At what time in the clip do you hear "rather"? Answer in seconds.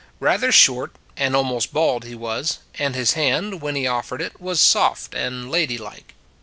0.19-0.51